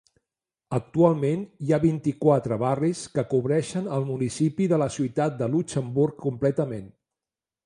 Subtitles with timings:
[0.77, 6.91] Actualment hi ha vint-i-quatre barris, que cobreixen el municipi de la ciutat de Luxemburg completament.